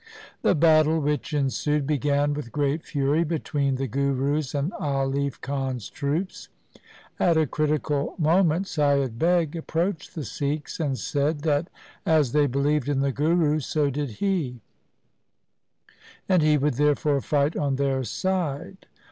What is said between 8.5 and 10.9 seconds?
Saiyad Beg approached the Sikhs,